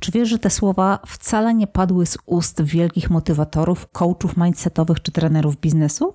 [0.00, 5.12] Czy wiesz, że te słowa wcale nie padły z ust wielkich motywatorów, coachów mindsetowych czy
[5.12, 6.14] trenerów biznesu?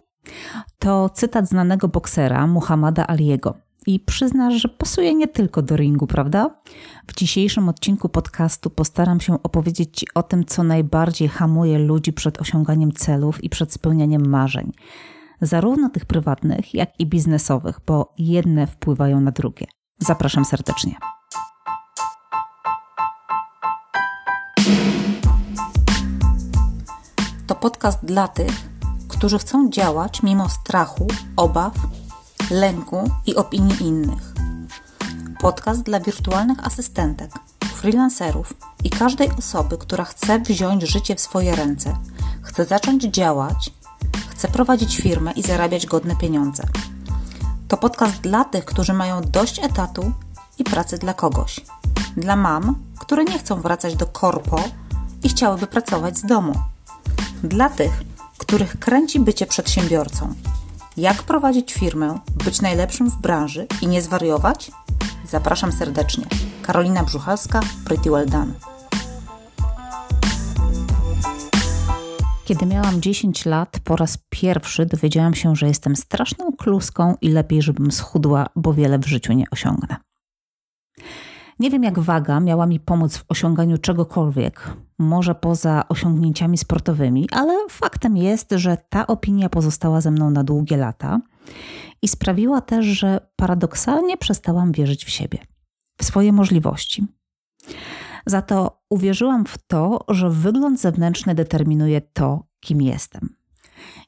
[0.80, 3.58] To cytat znanego boksera Muhammada Aliego.
[3.88, 6.62] I przyznasz, że pasuje nie tylko do ringu, prawda?
[7.08, 12.42] W dzisiejszym odcinku podcastu postaram się opowiedzieć Ci o tym, co najbardziej hamuje ludzi przed
[12.42, 14.72] osiąganiem celów i przed spełnianiem marzeń.
[15.42, 19.66] Zarówno tych prywatnych, jak i biznesowych, bo jedne wpływają na drugie.
[20.00, 20.96] Zapraszam serdecznie.
[27.66, 28.70] Podcast dla tych,
[29.08, 31.74] którzy chcą działać mimo strachu, obaw,
[32.52, 34.34] lęku i opinii innych.
[35.40, 37.32] Podcast dla wirtualnych asystentek,
[37.74, 41.98] freelancerów i każdej osoby, która chce wziąć życie w swoje ręce,
[42.42, 43.72] chce zacząć działać,
[44.30, 46.64] chce prowadzić firmę i zarabiać godne pieniądze.
[47.68, 50.12] To podcast dla tych, którzy mają dość etatu
[50.60, 51.62] i pracy dla kogoś.
[52.18, 54.64] Dla mam, które nie chcą wracać do korpo
[55.24, 56.75] i chciałyby pracować z domu.
[57.46, 58.04] Dla tych,
[58.38, 60.34] których kręci bycie przedsiębiorcą.
[60.98, 64.72] Jak prowadzić firmę, być najlepszym w branży i nie zwariować?
[65.28, 66.26] Zapraszam serdecznie.
[66.62, 68.54] Karolina Brzuchalska, Pretty Well Done.
[72.46, 77.62] Kiedy miałam 10 lat, po raz pierwszy dowiedziałam się, że jestem straszną kluską i lepiej,
[77.62, 79.96] żebym schudła, bo wiele w życiu nie osiągnę.
[81.60, 87.54] Nie wiem, jak waga miała mi pomóc w osiąganiu czegokolwiek, może poza osiągnięciami sportowymi, ale
[87.70, 91.20] faktem jest, że ta opinia pozostała ze mną na długie lata
[92.02, 95.38] i sprawiła też, że paradoksalnie przestałam wierzyć w siebie,
[95.98, 97.06] w swoje możliwości.
[98.26, 103.36] Za to uwierzyłam w to, że wygląd zewnętrzny determinuje to, kim jestem.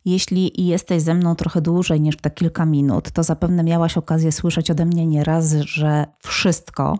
[0.06, 4.72] Jeśli jesteś ze mną trochę dłużej niż te kilka minut, to zapewne miałaś okazję słyszeć
[4.72, 7.00] ode mnie nieraz, że wszystko,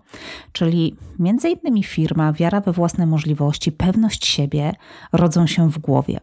[0.52, 4.74] czyli między innymi firma, wiara we własne możliwości, pewność siebie,
[5.14, 6.20] rodzą się w głowie.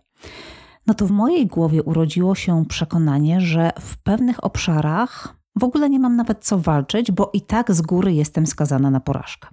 [0.86, 6.00] No to w mojej głowie urodziło się przekonanie, że w pewnych obszarach w ogóle nie
[6.00, 9.48] mam nawet co walczyć, bo i tak z góry jestem skazana na porażkę.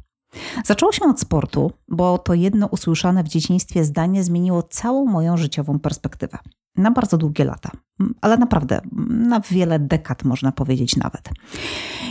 [0.66, 5.80] Zaczęło się od sportu, bo to jedno usłyszane w dzieciństwie zdanie zmieniło całą moją życiową
[5.80, 6.38] perspektywę.
[6.76, 7.72] Na bardzo długie lata,
[8.22, 11.30] ale naprawdę na wiele dekad można powiedzieć nawet.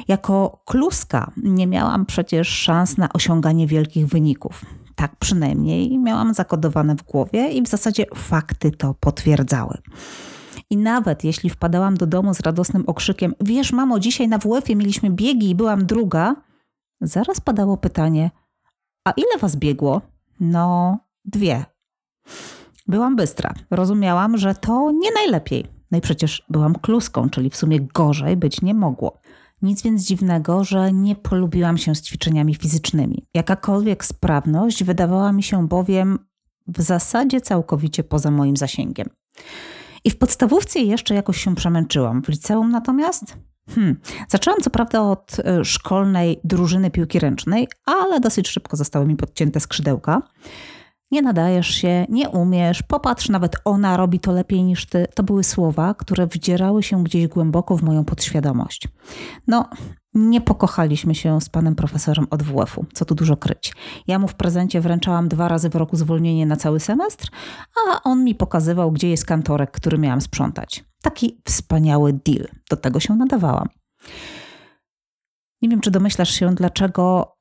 [0.08, 4.64] Jako kluska nie miałam przecież szans na osiąganie wielkich wyników.
[4.94, 9.78] Tak przynajmniej miałam zakodowane w głowie i w zasadzie fakty to potwierdzały.
[10.70, 15.10] I nawet jeśli wpadałam do domu z radosnym okrzykiem: Wiesz, mamo, dzisiaj na WF-ie mieliśmy
[15.10, 16.36] biegi i byłam druga,
[17.00, 18.30] zaraz padało pytanie:
[19.04, 20.00] A ile was biegło?
[20.40, 21.64] No, dwie.
[22.86, 23.54] Byłam bystra.
[23.70, 25.66] Rozumiałam, że to nie najlepiej.
[25.90, 29.20] No i przecież byłam kluską, czyli w sumie gorzej być nie mogło.
[29.62, 33.26] Nic więc dziwnego, że nie polubiłam się z ćwiczeniami fizycznymi.
[33.34, 36.18] Jakakolwiek sprawność wydawała mi się bowiem
[36.66, 39.08] w zasadzie całkowicie poza moim zasięgiem.
[40.04, 42.22] I w podstawówce jeszcze jakoś się przemęczyłam.
[42.22, 43.36] W liceum natomiast
[43.68, 43.96] Hmm.
[44.28, 50.22] Zaczęłam co prawda od szkolnej drużyny piłki ręcznej, ale dosyć szybko zostały mi podcięte skrzydełka.
[51.10, 55.06] Nie nadajesz się, nie umiesz, popatrz, nawet ona robi to lepiej niż ty.
[55.14, 58.88] To były słowa, które wdzierały się gdzieś głęboko w moją podświadomość.
[59.46, 59.68] No,
[60.14, 63.74] nie pokochaliśmy się z panem profesorem od WF-u, co tu dużo kryć.
[64.06, 67.28] Ja mu w prezencie wręczałam dwa razy w roku zwolnienie na cały semestr,
[67.76, 70.84] a on mi pokazywał, gdzie jest kantorek, który miałam sprzątać.
[71.02, 72.48] Taki wspaniały deal.
[72.70, 73.68] Do tego się nadawałam.
[75.62, 77.36] Nie wiem, czy domyślasz się, dlaczego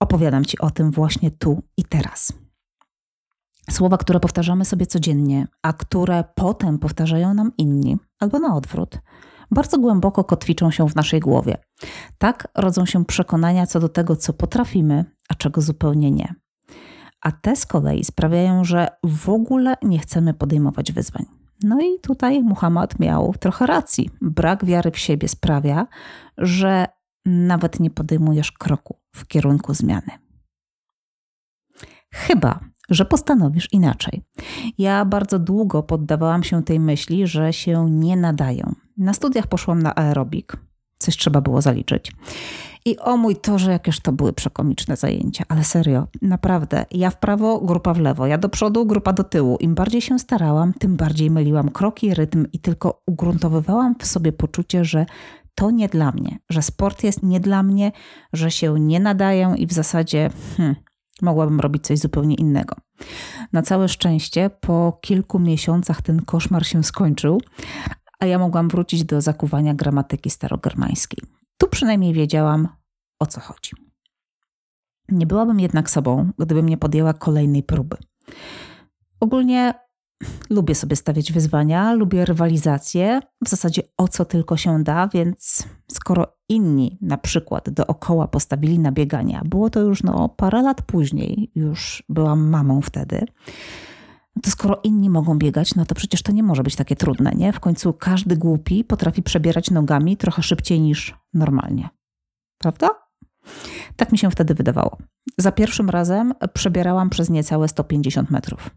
[0.00, 2.32] opowiadam ci o tym właśnie tu i teraz.
[3.70, 8.98] Słowa, które powtarzamy sobie codziennie, a które potem powtarzają nam inni, albo na odwrót,
[9.50, 11.56] bardzo głęboko kotwiczą się w naszej głowie.
[12.18, 16.34] Tak rodzą się przekonania co do tego, co potrafimy, a czego zupełnie nie.
[17.20, 21.24] A te z kolei sprawiają, że w ogóle nie chcemy podejmować wyzwań.
[21.62, 24.10] No i tutaj Muhammad miał trochę racji.
[24.20, 25.86] Brak wiary w siebie sprawia,
[26.38, 26.86] że
[27.26, 30.10] nawet nie podejmujesz kroku w kierunku zmiany.
[32.12, 32.60] Chyba,
[32.90, 34.22] że postanowisz inaczej.
[34.78, 38.74] Ja bardzo długo poddawałam się tej myśli, że się nie nadają.
[38.96, 40.56] Na studiach poszłam na aerobik.
[40.98, 42.12] coś trzeba było zaliczyć.
[42.84, 46.86] I o mój Torze, jakież to były przekomiczne zajęcia, ale serio, naprawdę.
[46.90, 49.56] Ja w prawo, grupa w lewo, ja do przodu, grupa do tyłu.
[49.60, 54.84] Im bardziej się starałam, tym bardziej myliłam kroki, rytm i tylko ugruntowywałam w sobie poczucie,
[54.84, 55.06] że
[55.54, 57.92] to nie dla mnie, że sport jest nie dla mnie,
[58.32, 60.76] że się nie nadaję i w zasadzie hmm,
[61.22, 62.76] mogłabym robić coś zupełnie innego.
[63.52, 67.40] Na całe szczęście, po kilku miesiącach ten koszmar się skończył,
[68.18, 71.18] a ja mogłam wrócić do zakuwania gramatyki starogermańskiej.
[71.58, 72.68] Tu przynajmniej wiedziałam,
[73.18, 73.70] o co chodzi.
[75.08, 77.96] Nie byłabym jednak sobą, gdybym nie podjęła kolejnej próby.
[79.20, 79.74] Ogólnie
[80.50, 86.36] lubię sobie stawiać wyzwania, lubię rywalizację, w zasadzie o co tylko się da, więc skoro
[86.48, 92.02] inni na przykład dookoła postawili na biegania, było to już no, parę lat później, już
[92.08, 93.26] byłam mamą wtedy,
[94.42, 97.52] to skoro inni mogą biegać, no to przecież to nie może być takie trudne, nie?
[97.52, 101.88] W końcu każdy głupi potrafi przebierać nogami trochę szybciej niż normalnie.
[102.58, 102.88] Prawda?
[103.96, 104.98] Tak mi się wtedy wydawało.
[105.38, 108.70] Za pierwszym razem przebierałam przez niecałe 150 metrów.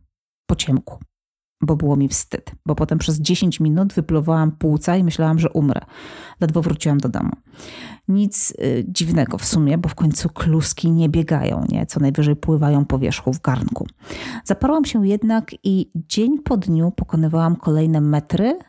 [0.48, 1.00] Po ciemku
[1.62, 5.82] bo było mi wstyd, bo potem przez 10 minut wypluwałam płuca i myślałam, że umrę.
[6.42, 7.32] Ledwo wróciłam do domu.
[8.08, 11.86] Nic y, dziwnego w sumie, bo w końcu kluski nie biegają, nie?
[11.86, 13.88] co najwyżej pływają po wierzchu w garnku.
[14.44, 18.60] Zaparłam się jednak i dzień po dniu pokonywałam kolejne metry,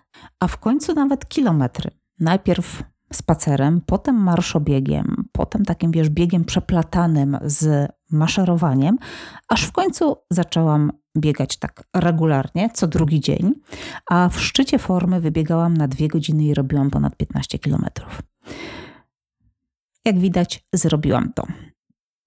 [0.41, 1.91] a w końcu nawet kilometry.
[2.19, 8.99] Najpierw spacerem, potem marszobiegiem, potem takim wiesz, biegiem przeplatanym z maszerowaniem,
[9.49, 13.55] aż w końcu zaczęłam biegać tak regularnie, co drugi dzień,
[14.11, 18.23] a w szczycie formy wybiegałam na dwie godziny i robiłam ponad 15 kilometrów.
[20.05, 21.47] Jak widać, zrobiłam to.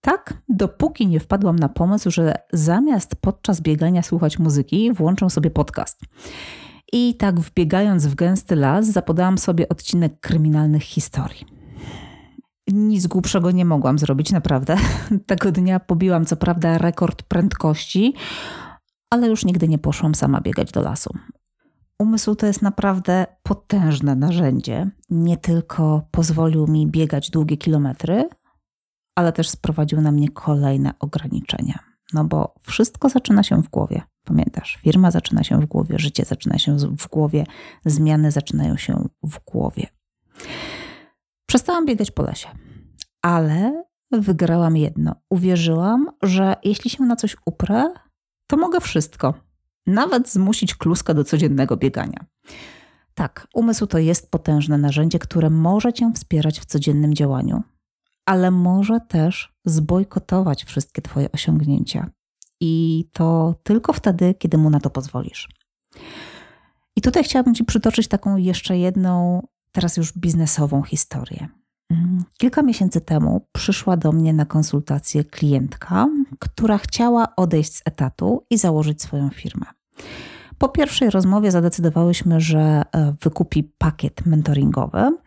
[0.01, 6.01] Tak, dopóki nie wpadłam na pomysł, że zamiast podczas biegania słuchać muzyki, włączę sobie podcast.
[6.95, 11.45] I tak wbiegając w gęsty las, zapodałam sobie odcinek kryminalnych historii.
[12.68, 14.78] Nic głupszego nie mogłam zrobić, naprawdę.
[15.28, 18.13] Tego dnia pobiłam co prawda rekord prędkości,
[19.10, 21.10] ale już nigdy nie poszłam sama biegać do lasu.
[22.00, 24.90] Umysł to jest naprawdę potężne narzędzie.
[25.10, 28.30] Nie tylko pozwolił mi biegać długie kilometry,
[29.16, 31.93] ale też sprowadził na mnie kolejne ograniczenia.
[32.13, 34.01] No bo wszystko zaczyna się w głowie.
[34.25, 37.45] Pamiętasz, firma zaczyna się w głowie, życie zaczyna się w głowie,
[37.85, 39.88] zmiany zaczynają się w głowie.
[41.45, 42.47] Przestałam biegać po lesie,
[43.21, 45.15] ale wygrałam jedno.
[45.29, 47.94] Uwierzyłam, że jeśli się na coś uprę,
[48.47, 49.33] to mogę wszystko.
[49.88, 52.25] Nawet zmusić kluska do codziennego biegania.
[53.13, 57.63] Tak, umysł to jest potężne narzędzie, które może cię wspierać w codziennym działaniu,
[58.25, 62.09] ale może też zbojkotować wszystkie Twoje osiągnięcia.
[62.59, 65.49] I to tylko wtedy, kiedy mu na to pozwolisz.
[66.95, 71.47] I tutaj chciałabym Ci przytoczyć taką jeszcze jedną, teraz już biznesową historię.
[71.89, 76.07] Mm, kilka miesięcy temu przyszła do mnie na konsultację klientka,
[76.39, 79.65] która chciała odejść z etatu i założyć swoją firmę.
[80.57, 82.59] Po pierwszej rozmowie zadecydowałyśmy, że
[82.91, 85.17] e, wykupi pakiet mentoringowy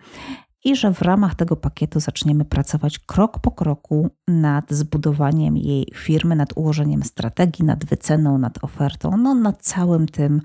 [0.66, 6.36] i że w ramach tego pakietu zaczniemy pracować krok po kroku nad zbudowaniem jej firmy,
[6.36, 10.40] nad ułożeniem strategii, nad wyceną, nad ofertą, no nad całym tym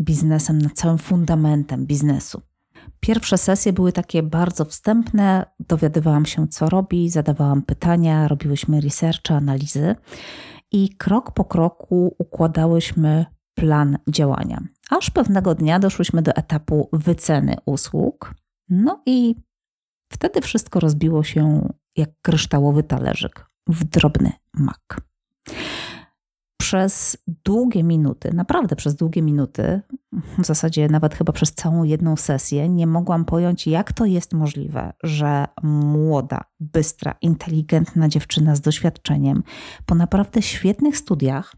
[0.00, 2.42] biznesem, nad całym fundamentem biznesu.
[3.00, 9.94] Pierwsze sesje były takie bardzo wstępne, dowiadywałam się, co robi, zadawałam pytania, robiłyśmy research, analizy
[10.72, 14.60] i krok po kroku układałyśmy plan działania.
[14.90, 18.34] Aż pewnego dnia doszłyśmy do etapu wyceny usług,
[18.72, 19.34] no i
[20.12, 25.00] wtedy wszystko rozbiło się jak kryształowy talerzyk w drobny mak.
[26.60, 29.80] Przez długie minuty, naprawdę przez długie minuty,
[30.38, 34.92] w zasadzie nawet chyba przez całą jedną sesję, nie mogłam pojąć, jak to jest możliwe,
[35.02, 39.42] że młoda, bystra, inteligentna dziewczyna z doświadczeniem,
[39.86, 41.56] po naprawdę świetnych studiach,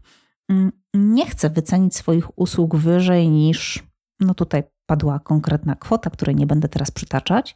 [0.49, 3.83] mm, nie chce wycenić swoich usług wyżej niż,
[4.19, 7.55] no tutaj padła konkretna kwota, której nie będę teraz przytaczać,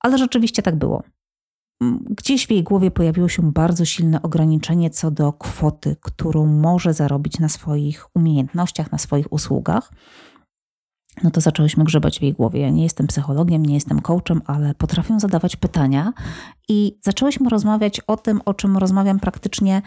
[0.00, 1.02] ale rzeczywiście tak było.
[2.10, 7.38] Gdzieś w jej głowie pojawiło się bardzo silne ograniczenie co do kwoty, którą może zarobić
[7.38, 9.92] na swoich umiejętnościach, na swoich usługach.
[11.22, 12.60] No to zaczęłyśmy grzebać w jej głowie.
[12.60, 16.12] Ja nie jestem psychologiem, nie jestem coachem, ale potrafię zadawać pytania
[16.68, 19.82] i zaczęłyśmy rozmawiać o tym, o czym rozmawiam praktycznie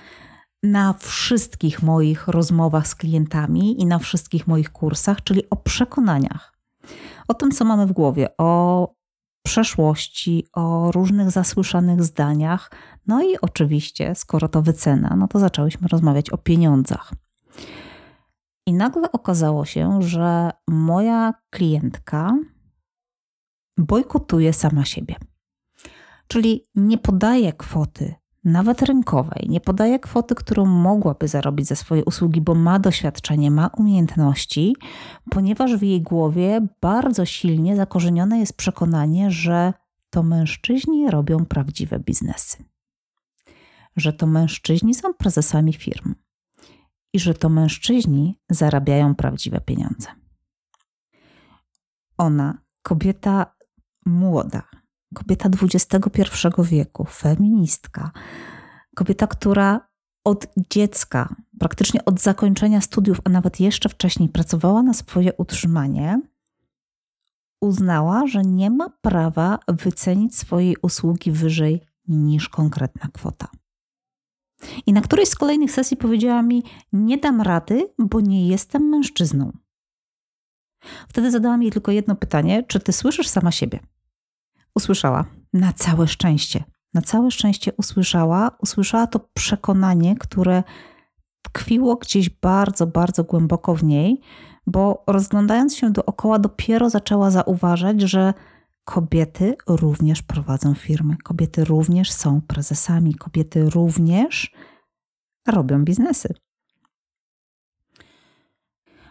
[0.64, 6.54] na wszystkich moich rozmowach z klientami i na wszystkich moich kursach, czyli o przekonaniach.
[7.28, 8.94] O tym, co mamy w głowie, o
[9.46, 12.72] przeszłości, o różnych zasłyszanych zdaniach.
[13.08, 17.14] No i oczywiście, skoro to wycena, no to zaczęłyśmy rozmawiać o pieniądzach.
[18.68, 22.38] I nagle okazało się, że moja klientka
[23.78, 25.16] bojkotuje sama siebie.
[26.28, 32.42] Czyli nie podaje kwoty, nawet rynkowej, nie podaje kwoty, którą mogłaby zarobić za swoje usługi,
[32.42, 34.76] bo ma doświadczenie, ma umiejętności,
[35.30, 39.74] ponieważ w jej głowie bardzo silnie zakorzenione jest przekonanie, że
[40.10, 42.64] to mężczyźni robią prawdziwe biznesy.
[43.96, 46.16] Że to mężczyźni są prezesami firm
[47.14, 50.08] i że to mężczyźni zarabiają prawdziwe pieniądze.
[52.18, 53.56] Ona, kobieta
[54.06, 54.64] młoda,
[55.16, 56.28] kobieta XXI
[56.64, 58.12] wieku, feministka,
[58.96, 59.92] kobieta, która
[60.24, 66.22] od dziecka, praktycznie od zakończenia studiów, a nawet jeszcze wcześniej pracowała na swoje utrzymanie,
[67.62, 73.48] uznała, że nie ma prawa wycenić swojej usługi wyżej niż konkretna kwota.
[74.86, 76.64] I na którejś z kolejnych sesji powiedziała mi:
[76.94, 79.52] Nie dam rady, bo nie jestem mężczyzną.
[81.08, 83.80] Wtedy zadałam jej tylko jedno pytanie: Czy ty słyszysz sama siebie?
[84.76, 85.26] Usłyszała.
[85.54, 86.64] Na całe szczęście.
[86.94, 88.52] Na całe szczęście usłyszała.
[88.60, 90.64] Usłyszała to przekonanie, które
[91.42, 94.22] tkwiło gdzieś bardzo, bardzo głęboko w niej,
[94.68, 98.34] bo rozglądając się dookoła, dopiero zaczęła zauważać, że
[98.84, 104.52] kobiety również prowadzą firmy, kobiety również są prezesami, kobiety również
[105.48, 106.34] robią biznesy.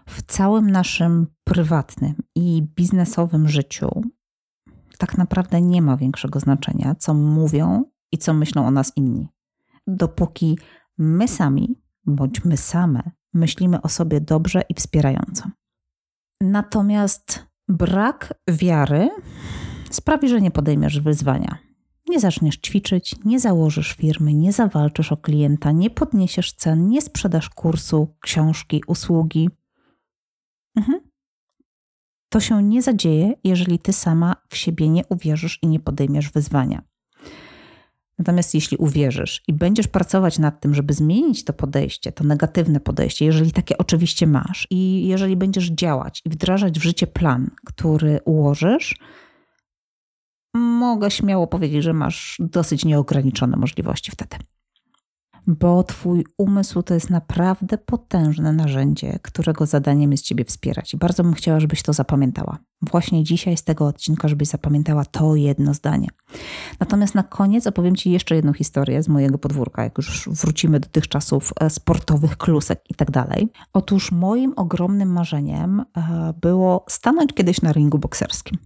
[0.06, 4.02] W całym naszym prywatnym i biznesowym życiu
[5.00, 9.28] tak naprawdę nie ma większego znaczenia, co mówią i co myślą o nas inni.
[9.86, 10.58] Dopóki
[10.98, 15.44] my sami bądź my same myślimy o sobie dobrze i wspierająco.
[16.40, 19.10] Natomiast brak wiary
[19.90, 21.58] sprawi, że nie podejmiesz wyzwania.
[22.08, 27.50] Nie zaczniesz ćwiczyć, nie założysz firmy, nie zawalczysz o klienta, nie podniesiesz cen, nie sprzedasz
[27.50, 29.50] kursu, książki, usługi.
[30.76, 31.09] Mhm.
[32.32, 36.82] To się nie zadzieje, jeżeli ty sama w siebie nie uwierzysz i nie podejmiesz wyzwania.
[38.18, 43.24] Natomiast jeśli uwierzysz i będziesz pracować nad tym, żeby zmienić to podejście, to negatywne podejście,
[43.24, 48.98] jeżeli takie oczywiście masz, i jeżeli będziesz działać i wdrażać w życie plan, który ułożysz,
[50.54, 54.36] mogę śmiało powiedzieć, że masz dosyć nieograniczone możliwości wtedy
[55.54, 60.94] bo Twój umysł to jest naprawdę potężne narzędzie, którego zadaniem jest Ciebie wspierać.
[60.94, 62.58] I bardzo bym chciała, żebyś to zapamiętała.
[62.82, 66.08] Właśnie dzisiaj z tego odcinka, żebyś zapamiętała to jedno zdanie.
[66.80, 70.88] Natomiast na koniec opowiem Ci jeszcze jedną historię z mojego podwórka, jak już wrócimy do
[70.88, 73.48] tych czasów e, sportowych, klusek i tak dalej.
[73.72, 78.58] Otóż moim ogromnym marzeniem e, było stanąć kiedyś na ringu bokserskim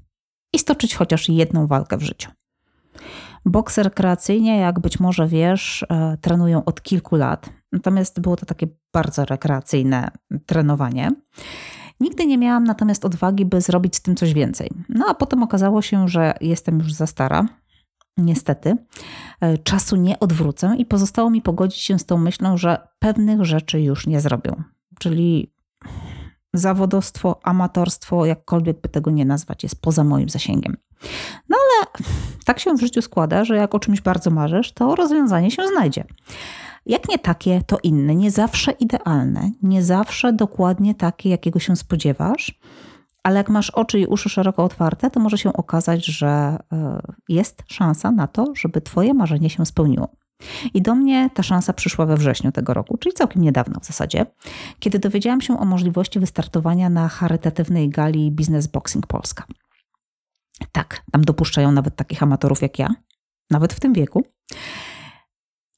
[0.52, 2.30] i stoczyć chociaż jedną walkę w życiu.
[3.46, 7.50] Boks rekreacyjnie, jak być może wiesz, e, trenują od kilku lat.
[7.72, 10.10] Natomiast było to takie bardzo rekreacyjne
[10.46, 11.10] trenowanie.
[12.00, 14.70] Nigdy nie miałam natomiast odwagi, by zrobić z tym coś więcej.
[14.88, 17.48] No a potem okazało się, że jestem już za stara.
[18.16, 18.76] Niestety,
[19.40, 23.80] e, czasu nie odwrócę i pozostało mi pogodzić się z tą myślą, że pewnych rzeczy
[23.80, 24.62] już nie zrobią.
[24.98, 25.53] Czyli
[26.54, 30.76] zawodostwo, amatorstwo, jakkolwiek by tego nie nazwać, jest poza moim zasięgiem.
[31.48, 32.04] No ale
[32.44, 36.04] tak się w życiu składa, że jak o czymś bardzo marzysz, to rozwiązanie się znajdzie.
[36.86, 42.60] Jak nie takie, to inne, nie zawsze idealne, nie zawsze dokładnie takie, jakiego się spodziewasz,
[43.22, 46.26] ale jak masz oczy i uszy szeroko otwarte, to może się okazać, że
[46.72, 50.08] e, jest szansa na to, żeby Twoje marzenie się spełniło.
[50.74, 54.26] I do mnie ta szansa przyszła we wrześniu tego roku, czyli całkiem niedawno w zasadzie,
[54.78, 59.44] kiedy dowiedziałam się o możliwości wystartowania na charytatywnej gali Business Boxing Polska.
[60.72, 62.94] Tak, tam dopuszczają nawet takich amatorów jak ja,
[63.50, 64.24] nawet w tym wieku.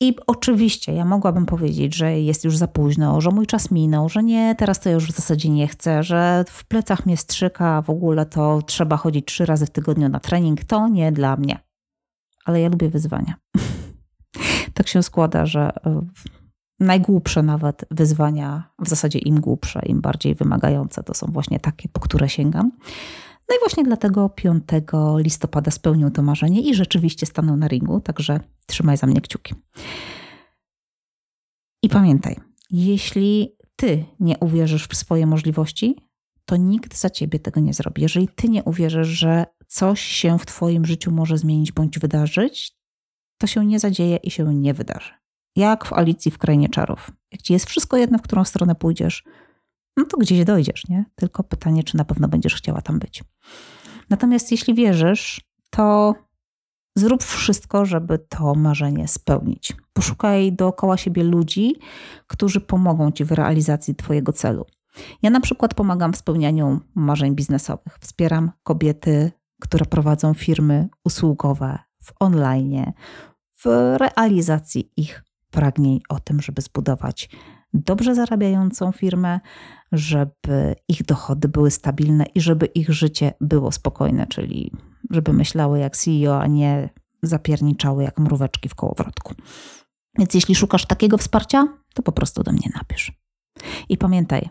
[0.00, 4.22] I oczywiście ja mogłabym powiedzieć, że jest już za późno, że mój czas minął, że
[4.22, 8.26] nie, teraz to już w zasadzie nie chcę, że w plecach mnie strzyka, w ogóle
[8.26, 11.58] to trzeba chodzić trzy razy w tygodniu na trening, to nie dla mnie.
[12.44, 13.34] Ale ja lubię wyzwania.
[14.74, 16.06] tak się składa, że e,
[16.80, 22.00] najgłupsze nawet wyzwania, w zasadzie im głupsze, im bardziej wymagające, to są właśnie takie, po
[22.00, 22.72] które sięgam.
[23.48, 24.62] No i właśnie dlatego 5
[25.18, 29.54] listopada spełnił to marzenie i rzeczywiście stanął na ringu, także trzymaj za mnie kciuki.
[31.82, 32.36] I pamiętaj,
[32.70, 35.96] jeśli ty nie uwierzysz w swoje możliwości,
[36.44, 38.02] to nikt za ciebie tego nie zrobi.
[38.02, 42.76] Jeżeli ty nie uwierzysz, że coś się w twoim życiu może zmienić bądź wydarzyć,
[43.38, 45.10] to się nie zadzieje i się nie wydarzy.
[45.56, 47.10] Jak w Alicji w Krainie Czarów.
[47.32, 49.24] Jak ci jest wszystko jedno, w którą stronę pójdziesz,
[49.96, 51.04] no to gdzieś dojdziesz, nie?
[51.14, 53.24] Tylko pytanie, czy na pewno będziesz chciała tam być.
[54.10, 55.40] Natomiast jeśli wierzysz,
[55.70, 56.14] to
[56.96, 59.76] zrób wszystko, żeby to marzenie spełnić.
[59.92, 61.74] Poszukaj dookoła siebie ludzi,
[62.26, 64.64] którzy pomogą ci w realizacji Twojego celu.
[65.22, 67.98] Ja na przykład pomagam w spełnianiu marzeń biznesowych.
[68.00, 72.92] Wspieram kobiety które prowadzą firmy usługowe w online,
[73.64, 77.30] w realizacji ich pragnień o tym, żeby zbudować
[77.72, 79.40] dobrze zarabiającą firmę,
[79.92, 84.72] żeby ich dochody były stabilne i żeby ich życie było spokojne, czyli
[85.10, 86.90] żeby myślały jak CEO, a nie
[87.22, 89.34] zapierniczały jak mróweczki w kołowrotku.
[90.18, 93.12] Więc jeśli szukasz takiego wsparcia, to po prostu do mnie napisz.
[93.88, 94.48] I pamiętaj,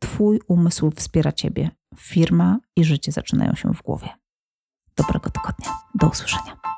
[0.00, 1.70] Twój umysł wspiera Ciebie.
[1.96, 4.08] Firma i życie zaczynają się w głowie.
[4.96, 5.72] Dobrego tygodnia.
[5.94, 6.77] Do usłyszenia.